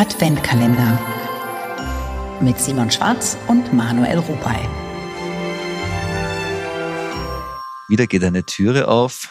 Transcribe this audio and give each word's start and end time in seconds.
Adventkalender 0.00 0.98
mit 2.40 2.58
Simon 2.58 2.90
Schwarz 2.90 3.36
und 3.48 3.74
Manuel 3.74 4.16
Rupay. 4.16 4.66
Wieder 7.90 8.06
geht 8.06 8.24
eine 8.24 8.46
Türe 8.46 8.88
auf. 8.88 9.28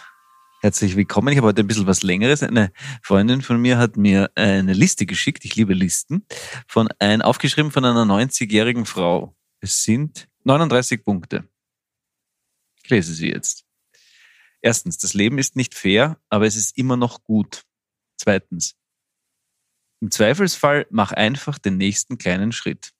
Herzlich 0.62 0.96
willkommen. 0.96 1.29
Ich 1.29 1.38
habe 1.38 1.47
heute 1.47 1.63
ein 1.63 1.68
bisschen 1.68 1.88
was 1.88 2.04
Längeres. 2.04 2.44
Eine 2.44 2.71
Freundin 3.02 3.42
von 3.42 3.60
mir 3.60 3.79
hat 3.79 3.97
mir 3.97 4.29
eine 4.36 4.73
Liste 4.73 5.07
geschickt. 5.07 5.43
Ich 5.43 5.55
liebe 5.55 5.73
Listen. 5.73 6.27
Von 6.68 6.88
ein, 6.99 7.23
aufgeschrieben 7.23 7.71
von 7.71 7.83
einer 7.83 8.04
90-jährigen 8.04 8.86
Frau. 8.86 9.36
Es 9.61 9.81
sind 9.81 10.27
39 10.43 11.04
Punkte. 11.04 11.49
Ich 12.83 12.91
lese 12.91 13.15
sie 13.15 13.31
jetzt. 13.31 13.65
Erstens, 14.61 14.99
das 14.99 15.15
Leben 15.15 15.39
ist 15.39 15.55
nicht 15.55 15.73
fair, 15.73 16.20
aber 16.29 16.45
es 16.45 16.55
ist 16.55 16.77
immer 16.77 16.95
noch 16.95 17.23
gut. 17.23 17.63
Zweitens, 18.17 18.79
im 20.02 20.12
Zweifelsfall 20.12 20.88
mach 20.89 21.12
einfach 21.12 21.60
den 21.60 21.78
nächsten 21.78 22.18
kleinen 22.18 22.52
Schritt. 22.52 22.92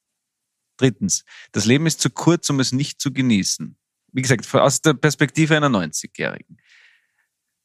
Drittens, 0.78 1.26
das 1.52 1.66
Leben 1.66 1.86
ist 1.86 2.02
zu 2.02 2.10
kurz, 2.10 2.50
um 2.50 2.60
es 2.60 2.72
nicht 2.72 3.02
zu 3.02 3.12
genießen. 3.12 3.78
Wie 4.12 4.22
gesagt, 4.22 4.54
aus 4.56 4.82
der 4.82 4.94
Perspektive 4.94 5.56
einer 5.56 5.70
90-Jährigen. 5.70 6.58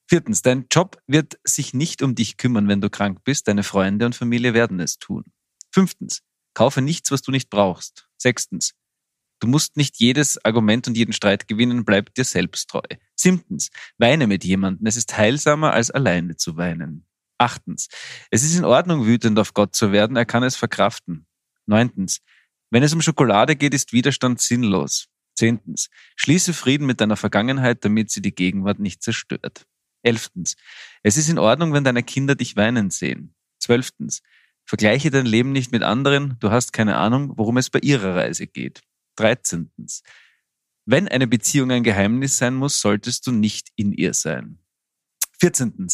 Viertens, 0.06 0.42
dein 0.42 0.66
Job 0.70 0.98
wird 1.06 1.38
sich 1.44 1.72
nicht 1.72 2.02
um 2.02 2.14
dich 2.14 2.36
kümmern, 2.36 2.68
wenn 2.68 2.80
du 2.80 2.90
krank 2.90 3.24
bist. 3.24 3.48
Deine 3.48 3.62
Freunde 3.62 4.04
und 4.04 4.14
Familie 4.14 4.52
werden 4.52 4.80
es 4.80 4.98
tun. 4.98 5.24
Fünftens, 5.72 6.22
kaufe 6.52 6.82
nichts, 6.82 7.10
was 7.10 7.22
du 7.22 7.30
nicht 7.30 7.48
brauchst. 7.48 8.08
Sechstens, 8.18 8.74
Du 9.44 9.50
musst 9.50 9.76
nicht 9.76 9.98
jedes 9.98 10.42
Argument 10.42 10.88
und 10.88 10.96
jeden 10.96 11.12
Streit 11.12 11.48
gewinnen, 11.48 11.84
bleib 11.84 12.14
dir 12.14 12.24
selbst 12.24 12.70
treu. 12.70 12.80
Siebtens, 13.14 13.70
weine 13.98 14.26
mit 14.26 14.42
jemandem. 14.42 14.86
Es 14.86 14.96
ist 14.96 15.18
heilsamer, 15.18 15.74
als 15.74 15.90
alleine 15.90 16.36
zu 16.36 16.56
weinen. 16.56 17.06
Achtens, 17.44 17.88
es 18.30 18.42
ist 18.42 18.56
in 18.56 18.64
Ordnung, 18.64 19.04
wütend 19.04 19.38
auf 19.38 19.52
Gott 19.52 19.76
zu 19.76 19.92
werden, 19.92 20.16
er 20.16 20.24
kann 20.24 20.42
es 20.42 20.56
verkraften. 20.56 21.26
Neuntens, 21.66 22.20
wenn 22.70 22.82
es 22.82 22.94
um 22.94 23.02
Schokolade 23.02 23.54
geht, 23.54 23.74
ist 23.74 23.92
Widerstand 23.92 24.40
sinnlos. 24.40 25.08
Zehntens, 25.36 25.90
schließe 26.16 26.54
Frieden 26.54 26.86
mit 26.86 27.02
deiner 27.02 27.18
Vergangenheit, 27.18 27.84
damit 27.84 28.10
sie 28.10 28.22
die 28.22 28.34
Gegenwart 28.34 28.78
nicht 28.78 29.02
zerstört. 29.02 29.66
Elftens, 30.02 30.56
es 31.02 31.18
ist 31.18 31.28
in 31.28 31.38
Ordnung, 31.38 31.74
wenn 31.74 31.84
deine 31.84 32.02
Kinder 32.02 32.34
dich 32.34 32.56
weinen 32.56 32.88
sehen. 32.88 33.34
Zwölftens, 33.58 34.22
vergleiche 34.64 35.10
dein 35.10 35.26
Leben 35.26 35.52
nicht 35.52 35.70
mit 35.70 35.82
anderen, 35.82 36.38
du 36.40 36.50
hast 36.50 36.72
keine 36.72 36.96
Ahnung, 36.96 37.34
worum 37.36 37.58
es 37.58 37.68
bei 37.68 37.80
ihrer 37.80 38.16
Reise 38.16 38.46
geht. 38.46 38.80
13. 39.16 39.70
Wenn 40.86 41.08
eine 41.08 41.26
Beziehung 41.26 41.70
ein 41.72 41.84
Geheimnis 41.84 42.38
sein 42.38 42.54
muss, 42.54 42.80
solltest 42.80 43.26
du 43.26 43.32
nicht 43.32 43.68
in 43.76 43.92
ihr 43.92 44.14
sein. 44.14 44.58
14. 45.40 45.88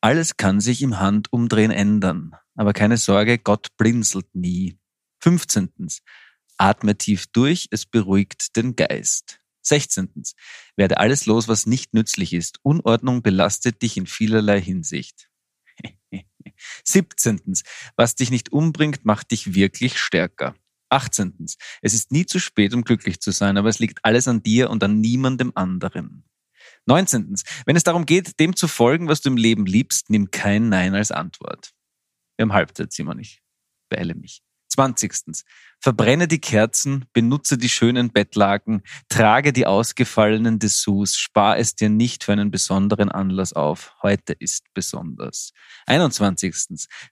Alles 0.00 0.36
kann 0.36 0.60
sich 0.60 0.80
im 0.82 0.98
Handumdrehen 0.98 1.70
ändern, 1.70 2.34
aber 2.54 2.72
keine 2.72 2.96
Sorge, 2.96 3.38
Gott 3.38 3.76
blinzelt 3.76 4.34
nie. 4.34 4.78
15. 5.22 5.70
Atme 6.56 6.96
tief 6.96 7.26
durch, 7.26 7.68
es 7.70 7.84
beruhigt 7.84 8.56
den 8.56 8.76
Geist. 8.76 9.40
16. 9.62 10.10
Werde 10.76 10.98
alles 10.98 11.26
los, 11.26 11.48
was 11.48 11.66
nicht 11.66 11.92
nützlich 11.92 12.32
ist. 12.32 12.58
Unordnung 12.62 13.22
belastet 13.22 13.82
dich 13.82 13.98
in 13.98 14.06
vielerlei 14.06 14.60
Hinsicht. 14.60 15.28
17. 16.84 17.40
Was 17.96 18.14
dich 18.14 18.30
nicht 18.30 18.52
umbringt, 18.52 19.04
macht 19.04 19.30
dich 19.30 19.54
wirklich 19.54 19.98
stärker. 19.98 20.54
18. 20.88 21.46
Es 21.82 21.94
ist 21.94 22.10
nie 22.10 22.26
zu 22.26 22.38
spät, 22.38 22.74
um 22.74 22.84
glücklich 22.84 23.20
zu 23.20 23.30
sein, 23.30 23.58
aber 23.58 23.68
es 23.68 23.78
liegt 23.78 24.04
alles 24.04 24.28
an 24.28 24.42
dir 24.42 24.70
und 24.70 24.82
an 24.82 25.00
niemandem 25.00 25.52
anderen. 25.54 26.24
19. 26.90 27.36
Wenn 27.66 27.76
es 27.76 27.84
darum 27.84 28.04
geht, 28.04 28.40
dem 28.40 28.56
zu 28.56 28.68
folgen, 28.68 29.08
was 29.08 29.20
du 29.20 29.30
im 29.30 29.36
Leben 29.36 29.64
liebst, 29.64 30.10
nimm 30.10 30.30
kein 30.30 30.68
Nein 30.68 30.94
als 30.94 31.12
Antwort. 31.12 31.70
Wir 32.36 32.44
haben 32.44 32.52
Halbzeit, 32.52 32.92
Simon, 32.92 33.18
ich 33.18 33.40
beeile 33.88 34.14
mich. 34.14 34.42
20. 34.72 35.44
Verbrenne 35.80 36.28
die 36.28 36.40
Kerzen, 36.40 37.06
benutze 37.12 37.58
die 37.58 37.68
schönen 37.68 38.12
Bettlaken, 38.12 38.82
trage 39.08 39.52
die 39.52 39.66
ausgefallenen 39.66 40.58
Dessous, 40.58 41.16
spar 41.16 41.58
es 41.58 41.74
dir 41.74 41.88
nicht 41.88 42.24
für 42.24 42.32
einen 42.32 42.50
besonderen 42.50 43.08
Anlass 43.08 43.52
auf. 43.52 43.94
Heute 44.02 44.32
ist 44.32 44.66
besonders. 44.74 45.52
21. 45.86 46.54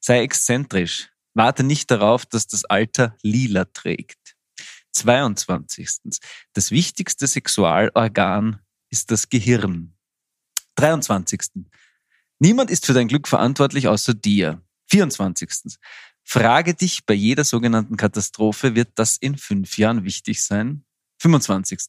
Sei 0.00 0.22
exzentrisch, 0.22 1.08
Warte 1.38 1.62
nicht 1.62 1.92
darauf, 1.92 2.26
dass 2.26 2.48
das 2.48 2.64
Alter 2.64 3.16
lila 3.22 3.64
trägt. 3.66 4.34
22. 4.90 6.18
Das 6.52 6.72
wichtigste 6.72 7.28
Sexualorgan 7.28 8.58
ist 8.90 9.10
das 9.10 9.28
Gehirn. 9.28 9.94
23. 10.76 11.40
Niemand 12.38 12.70
ist 12.70 12.86
für 12.86 12.92
dein 12.92 13.08
Glück 13.08 13.26
verantwortlich 13.28 13.88
außer 13.88 14.14
dir. 14.14 14.62
24. 14.90 15.78
Frage 16.24 16.74
dich 16.74 17.04
bei 17.06 17.14
jeder 17.14 17.44
sogenannten 17.44 17.96
Katastrophe, 17.96 18.74
wird 18.74 18.90
das 18.96 19.16
in 19.16 19.36
fünf 19.36 19.78
Jahren 19.78 20.04
wichtig 20.04 20.42
sein? 20.42 20.84
25. 21.20 21.80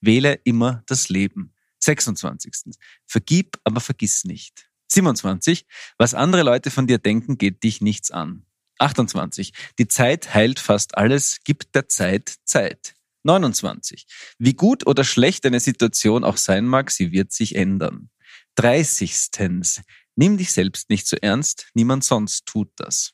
Wähle 0.00 0.40
immer 0.44 0.82
das 0.86 1.08
Leben. 1.08 1.54
26. 1.80 2.74
Vergib, 3.06 3.58
aber 3.64 3.80
vergiss 3.80 4.24
nicht. 4.24 4.70
27. 4.88 5.66
Was 5.98 6.14
andere 6.14 6.42
Leute 6.42 6.70
von 6.70 6.86
dir 6.86 6.98
denken, 6.98 7.38
geht 7.38 7.62
dich 7.62 7.80
nichts 7.80 8.10
an. 8.10 8.44
28. 8.78 9.52
Die 9.78 9.88
Zeit 9.88 10.34
heilt 10.34 10.58
fast 10.58 10.96
alles, 10.96 11.40
gibt 11.44 11.74
der 11.74 11.88
Zeit 11.88 12.36
Zeit. 12.44 12.94
29. 13.24 14.06
Wie 14.38 14.54
gut 14.54 14.86
oder 14.86 15.04
schlecht 15.04 15.46
eine 15.46 15.60
Situation 15.60 16.24
auch 16.24 16.36
sein 16.36 16.66
mag, 16.66 16.90
sie 16.90 17.12
wird 17.12 17.32
sich 17.32 17.54
ändern. 17.54 18.10
30. 18.56 19.82
Nimm 20.14 20.36
dich 20.36 20.52
selbst 20.52 20.90
nicht 20.90 21.06
so 21.06 21.16
ernst, 21.20 21.68
niemand 21.74 22.04
sonst 22.04 22.46
tut 22.46 22.70
das. 22.76 23.12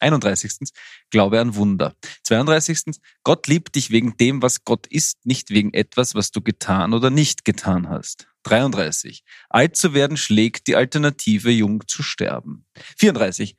31. 0.00 0.70
Glaube 1.10 1.40
an 1.40 1.54
Wunder. 1.54 1.94
32. 2.24 3.00
Gott 3.22 3.46
liebt 3.46 3.74
dich 3.74 3.90
wegen 3.90 4.16
dem, 4.16 4.42
was 4.42 4.64
Gott 4.64 4.86
ist, 4.86 5.24
nicht 5.26 5.50
wegen 5.50 5.72
etwas, 5.74 6.14
was 6.14 6.30
du 6.30 6.40
getan 6.40 6.94
oder 6.94 7.10
nicht 7.10 7.44
getan 7.44 7.88
hast. 7.88 8.26
33. 8.44 9.22
Alt 9.50 9.76
zu 9.76 9.92
werden 9.92 10.16
schlägt 10.16 10.66
die 10.66 10.76
Alternative, 10.76 11.50
jung 11.50 11.86
zu 11.86 12.02
sterben. 12.02 12.64
34. 12.98 13.56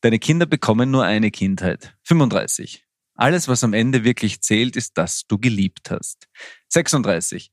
Deine 0.00 0.18
Kinder 0.18 0.46
bekommen 0.46 0.90
nur 0.90 1.04
eine 1.04 1.30
Kindheit. 1.30 1.94
35. 2.04 2.85
Alles, 3.16 3.48
was 3.48 3.64
am 3.64 3.72
Ende 3.72 4.04
wirklich 4.04 4.42
zählt, 4.42 4.76
ist, 4.76 4.98
dass 4.98 5.26
du 5.26 5.38
geliebt 5.38 5.90
hast. 5.90 6.28
36. 6.68 7.50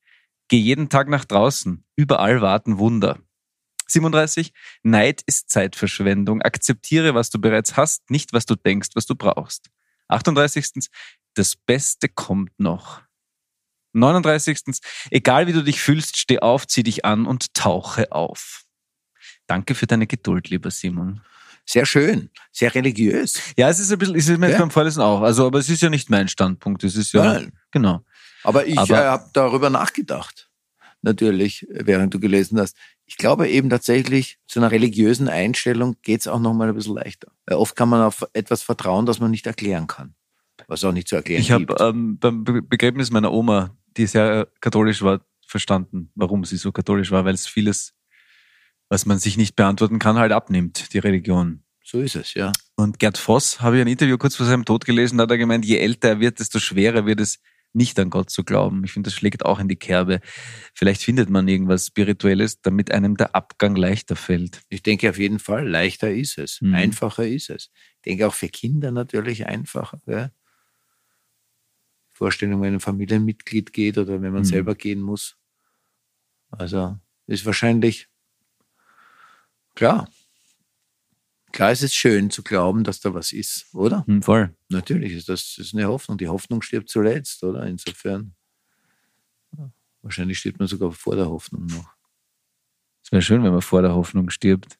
Geh 0.49 0.57
jeden 0.57 0.89
Tag 0.89 1.07
nach 1.07 1.25
draußen. 1.25 1.85
Überall 1.95 2.41
warten 2.41 2.77
Wunder. 2.77 3.19
37. 3.87 4.53
Neid 4.83 5.21
ist 5.25 5.49
Zeitverschwendung. 5.49 6.41
Akzeptiere, 6.41 7.15
was 7.15 7.29
du 7.29 7.39
bereits 7.39 7.77
hast, 7.77 8.09
nicht 8.09 8.33
was 8.33 8.45
du 8.45 8.55
denkst, 8.55 8.89
was 8.95 9.05
du 9.05 9.15
brauchst. 9.15 9.69
38. 10.09 10.89
Das 11.33 11.55
Beste 11.55 12.09
kommt 12.09 12.59
noch. 12.59 13.01
39. 13.93 14.79
Egal 15.11 15.47
wie 15.47 15.53
du 15.53 15.63
dich 15.63 15.79
fühlst, 15.79 16.17
steh 16.17 16.39
auf, 16.39 16.67
zieh 16.67 16.83
dich 16.83 17.05
an 17.05 17.25
und 17.25 17.53
tauche 17.53 18.11
auf. 18.11 18.63
Danke 19.47 19.75
für 19.75 19.87
deine 19.87 20.07
Geduld, 20.07 20.49
lieber 20.49 20.71
Simon 20.71 21.21
sehr 21.65 21.85
schön, 21.85 22.29
sehr 22.51 22.73
religiös. 22.75 23.39
Ja, 23.57 23.69
es 23.69 23.79
ist 23.79 23.91
ein 23.91 23.97
bisschen, 23.97 24.15
ist 24.15 24.37
mir 24.37 24.51
ja. 24.51 24.57
beim 24.57 24.71
Vorlesen 24.71 25.01
auch. 25.01 25.21
Also, 25.21 25.47
aber 25.47 25.59
es 25.59 25.69
ist 25.69 25.81
ja 25.81 25.89
nicht 25.89 26.09
mein 26.09 26.27
Standpunkt. 26.27 26.83
Es 26.83 26.95
ist 26.95 27.13
ja, 27.13 27.23
Nein. 27.23 27.53
genau. 27.71 28.01
Aber 28.43 28.67
ich 28.67 28.77
äh, 28.77 28.95
habe 28.95 29.29
darüber 29.33 29.69
nachgedacht, 29.69 30.49
natürlich, 31.01 31.65
während 31.69 32.13
du 32.13 32.19
gelesen 32.19 32.59
hast. 32.59 32.75
Ich 33.05 33.17
glaube 33.17 33.49
eben 33.49 33.69
tatsächlich, 33.69 34.39
zu 34.47 34.59
einer 34.59 34.71
religiösen 34.71 35.27
Einstellung 35.27 35.95
geht's 36.01 36.27
auch 36.27 36.39
noch 36.39 36.53
mal 36.53 36.69
ein 36.69 36.75
bisschen 36.75 36.95
leichter. 36.95 37.31
Weil 37.45 37.57
oft 37.57 37.75
kann 37.75 37.89
man 37.89 38.01
auf 38.01 38.25
etwas 38.33 38.63
vertrauen, 38.63 39.05
das 39.05 39.19
man 39.19 39.31
nicht 39.31 39.47
erklären 39.47 39.87
kann. 39.87 40.15
Was 40.67 40.83
auch 40.83 40.91
nicht 40.91 41.07
zu 41.07 41.15
erklären 41.15 41.41
Ich 41.41 41.51
habe 41.51 41.75
ähm, 41.79 42.17
beim 42.19 42.43
Begräbnis 42.43 43.11
meiner 43.11 43.31
Oma, 43.31 43.75
die 43.97 44.05
sehr 44.05 44.47
katholisch 44.61 45.01
war, 45.01 45.21
verstanden, 45.45 46.09
warum 46.15 46.45
sie 46.45 46.57
so 46.57 46.71
katholisch 46.71 47.11
war, 47.11 47.25
weil 47.25 47.33
es 47.33 47.47
vieles 47.47 47.93
was 48.89 49.05
man 49.05 49.19
sich 49.19 49.37
nicht 49.37 49.55
beantworten 49.55 49.99
kann, 49.99 50.17
halt 50.17 50.31
abnimmt, 50.31 50.93
die 50.93 50.99
Religion. 50.99 51.63
So 51.83 51.99
ist 51.99 52.15
es, 52.15 52.33
ja. 52.33 52.51
Und 52.75 52.99
Gerd 52.99 53.17
Voss, 53.17 53.61
habe 53.61 53.77
ich 53.77 53.81
ein 53.81 53.87
Interview 53.87 54.17
kurz 54.17 54.35
vor 54.35 54.45
seinem 54.45 54.65
Tod 54.65 54.85
gelesen, 54.85 55.17
da 55.17 55.23
hat 55.23 55.31
er 55.31 55.37
gemeint, 55.37 55.65
je 55.65 55.77
älter 55.77 56.09
er 56.09 56.19
wird, 56.19 56.39
desto 56.39 56.59
schwerer 56.59 57.05
wird 57.05 57.19
es, 57.19 57.39
nicht 57.73 57.99
an 57.99 58.09
Gott 58.09 58.29
zu 58.29 58.43
glauben. 58.43 58.83
Ich 58.83 58.93
finde, 58.93 59.09
das 59.09 59.15
schlägt 59.15 59.45
auch 59.45 59.59
in 59.59 59.67
die 59.67 59.75
Kerbe. 59.75 60.21
Vielleicht 60.73 61.01
findet 61.01 61.29
man 61.29 61.47
irgendwas 61.47 61.87
Spirituelles, 61.87 62.61
damit 62.61 62.91
einem 62.91 63.17
der 63.17 63.35
Abgang 63.35 63.75
leichter 63.75 64.15
fällt. 64.15 64.61
Ich 64.69 64.83
denke 64.83 65.09
auf 65.09 65.17
jeden 65.17 65.39
Fall, 65.39 65.67
leichter 65.67 66.11
ist 66.11 66.37
es. 66.37 66.61
Mhm. 66.61 66.75
Einfacher 66.75 67.27
ist 67.27 67.49
es. 67.49 67.71
Ich 67.95 68.01
denke 68.05 68.27
auch 68.27 68.33
für 68.33 68.47
Kinder 68.47 68.91
natürlich 68.91 69.47
einfacher. 69.47 69.99
Gell? 70.05 70.31
Vorstellung, 72.13 72.61
wenn 72.61 72.75
ein 72.75 72.79
Familienmitglied 72.79 73.73
geht 73.73 73.97
oder 73.97 74.21
wenn 74.21 74.33
man 74.33 74.43
mhm. 74.43 74.47
selber 74.47 74.75
gehen 74.75 75.01
muss. 75.01 75.35
Also 76.51 76.97
ist 77.25 77.45
wahrscheinlich 77.45 78.07
Klar. 79.75 80.09
Klar 81.51 81.71
ist 81.71 81.83
es 81.83 81.93
schön 81.93 82.31
zu 82.31 82.41
glauben, 82.43 82.83
dass 82.83 82.99
da 82.99 83.13
was 83.13 83.31
ist, 83.31 83.67
oder? 83.73 84.05
Hm, 84.07 84.23
voll. 84.23 84.55
Natürlich 84.69 85.13
ist 85.13 85.29
das 85.29 85.57
ist 85.59 85.73
eine 85.73 85.87
Hoffnung. 85.87 86.17
Die 86.17 86.27
Hoffnung 86.27 86.61
stirbt 86.63 86.89
zuletzt, 86.89 87.43
oder? 87.43 87.65
Insofern. 87.65 88.35
Wahrscheinlich 90.01 90.39
stirbt 90.39 90.59
man 90.59 90.67
sogar 90.67 90.91
vor 90.91 91.15
der 91.15 91.29
Hoffnung 91.29 91.65
noch. 91.67 91.89
Es 93.05 93.11
wäre 93.11 93.21
schön, 93.21 93.43
wenn 93.43 93.53
man 93.53 93.61
vor 93.61 93.81
der 93.81 93.93
Hoffnung 93.93 94.29
stirbt. 94.29 94.77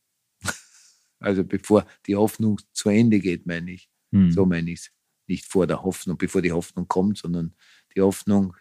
Also 1.20 1.46
bevor 1.46 1.86
die 2.08 2.18
Hoffnung 2.18 2.60
zu 2.74 2.90
Ende 2.90 3.20
geht, 3.20 3.46
meine 3.46 3.72
ich. 3.72 3.90
Hm. 4.12 4.32
So 4.32 4.46
meine 4.46 4.70
ich 4.72 4.80
es. 4.80 4.92
Nicht 5.28 5.46
vor 5.46 5.66
der 5.68 5.84
Hoffnung, 5.84 6.18
bevor 6.18 6.42
die 6.42 6.52
Hoffnung 6.52 6.88
kommt, 6.90 7.18
sondern 7.20 7.56
die 7.96 8.02
Hoffnung 8.02 8.58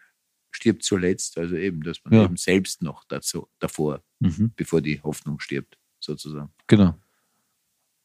stirbt 0.53 0.85
zuletzt. 0.85 1.39
Also 1.39 1.57
eben, 1.57 1.83
dass 1.83 2.05
man 2.05 2.15
Ja. 2.15 2.25
eben 2.25 2.37
selbst 2.37 2.81
noch 2.83 3.03
dazu, 3.05 3.49
davor, 3.59 4.05
Mhm. 4.21 4.53
bevor 4.55 4.81
die 4.81 5.01
Hoffnung 5.03 5.41
stirbt, 5.41 5.77
sozusagen. 6.05 6.53
Genau. 6.67 6.99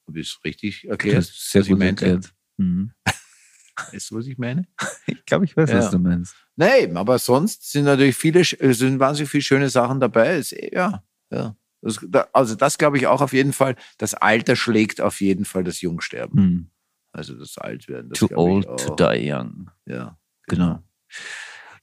Habe 0.07 0.19
ich 0.19 0.29
es 0.29 0.39
richtig 0.43 0.87
erklärt? 0.87 1.17
Das 1.17 1.29
ist 1.29 1.51
sehr 1.51 1.63
gut 1.63 1.81
erklärt. 1.81 2.33
Mhm. 2.57 2.91
Weißt 3.91 4.09
du, 4.11 4.15
was 4.15 4.25
ich 4.27 4.37
meine? 4.37 4.67
Ich 5.05 5.23
glaube, 5.25 5.45
ich 5.45 5.55
weiß, 5.55 5.69
Ja. 5.69 5.77
was 5.79 5.91
du 5.91 5.99
meinst. 5.99 6.35
Nein, 6.55 6.97
aber 6.97 7.19
sonst 7.19 7.71
sind 7.71 7.85
natürlich 7.85 8.15
viele, 8.15 8.43
sind 8.43 8.99
wahnsinnig 8.99 9.29
viele 9.29 9.43
schöne 9.43 9.69
Sachen 9.69 9.99
dabei. 9.99 10.35
Es, 10.37 10.51
ja, 10.51 11.03
ja. 11.29 11.55
Das, 11.81 11.99
da, 12.07 12.27
also 12.33 12.55
das 12.55 12.79
glaube 12.79 12.97
ich 12.97 13.05
auch 13.05 13.21
auf 13.21 13.33
jeden 13.33 13.53
Fall. 13.53 13.75
Das 13.99 14.15
Alter 14.15 14.55
schlägt 14.55 14.99
auf 14.99 15.21
jeden 15.21 15.45
Fall 15.45 15.63
das 15.63 15.81
Jungsterben. 15.81 16.41
Mhm. 16.43 16.71
Also 17.11 17.35
das 17.37 17.57
Altwerden. 17.59 18.09
Das 18.09 18.19
Too 18.19 18.29
old 18.35 18.65
to 18.79 18.95
die 18.95 19.31
young. 19.31 19.69
Ja. 19.85 20.17
Genau. 20.47 20.81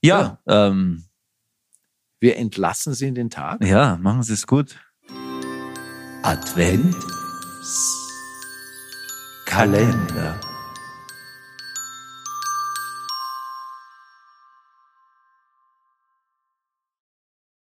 Ja, 0.01 0.41
ähm, 0.47 1.05
Wir 2.19 2.35
entlassen 2.37 2.93
sie 2.93 3.07
in 3.07 3.15
den 3.15 3.29
Tag. 3.29 3.63
ja, 3.63 3.95
machen 3.97 4.23
Sie 4.23 4.33
es 4.33 4.45
gut. 4.47 4.77
Advent 6.25 6.95
Kalender. 9.45 10.54